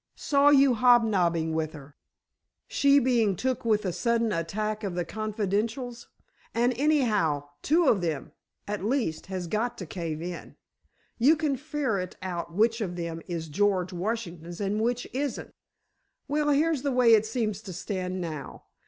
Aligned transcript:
"Saw 0.15 0.49
you 0.49 0.73
hobnobbing 0.73 1.53
with 1.53 1.73
her—she 1.73 2.97
being 2.97 3.35
took 3.35 3.63
with 3.63 3.85
a 3.85 3.93
sudden 3.93 4.31
attack 4.31 4.83
of 4.83 4.95
the 4.95 5.05
confidentials—and, 5.05 6.73
anyhow, 6.75 7.43
two 7.61 7.85
of 7.85 8.03
'em—at 8.03 8.83
least—has 8.83 9.45
got 9.45 9.77
to 9.77 9.85
cave 9.85 10.19
in. 10.19 10.55
You 11.19 11.35
can 11.35 11.55
ferret 11.55 12.15
out 12.23 12.51
which 12.51 12.81
of 12.81 12.97
'em 12.97 13.21
is 13.27 13.47
George 13.47 13.93
Washingtons 13.93 14.59
and 14.59 14.81
which 14.81 15.07
isn't." 15.13 15.53
"Well, 16.27 16.49
here's 16.49 16.81
the 16.81 16.91
way 16.91 17.13
it 17.13 17.27
seems 17.27 17.61
to 17.61 17.71
stand 17.71 18.19
now. 18.19 18.63